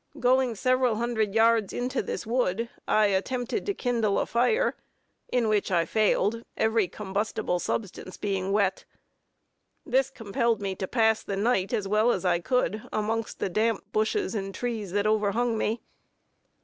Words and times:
Going 0.19 0.55
several 0.55 0.95
hundred 0.95 1.35
yards 1.35 1.73
into 1.73 2.01
this 2.01 2.25
wood, 2.25 2.71
I 2.87 3.05
attempted 3.05 3.67
to 3.67 3.75
kindle 3.75 4.17
a 4.17 4.25
fire, 4.25 4.75
in 5.31 5.47
which 5.47 5.69
I 5.71 5.85
failed, 5.85 6.43
every 6.57 6.87
combustible 6.87 7.59
substance 7.59 8.17
being 8.17 8.51
wet. 8.51 8.83
This 9.85 10.09
compelled 10.09 10.59
me 10.59 10.73
to 10.77 10.87
pass 10.87 11.21
the 11.21 11.37
night 11.37 11.71
as 11.71 11.87
well 11.87 12.09
as 12.11 12.25
I 12.25 12.39
could 12.39 12.81
amongst 12.91 13.37
the 13.37 13.47
damp 13.49 13.91
bushes 13.91 14.33
and 14.33 14.55
trees 14.55 14.91
that 14.93 15.05
overhung 15.05 15.55
me. 15.55 15.81